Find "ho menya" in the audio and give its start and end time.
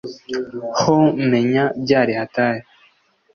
0.79-1.63